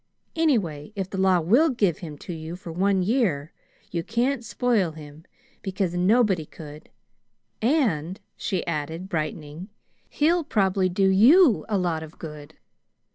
[0.35, 3.53] Anyway, if the law will give him to you for one year,
[3.91, 5.25] you can't spoil him,
[5.61, 6.89] because nobody could,
[7.61, 9.69] and," she added, brightening,
[10.09, 12.55] "he'll probably do you a lot of good.